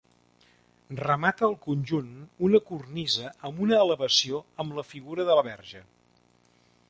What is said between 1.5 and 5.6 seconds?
conjunt una cornisa amb una elevació amb la figura de la